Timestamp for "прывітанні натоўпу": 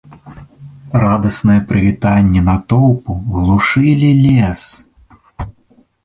1.71-3.11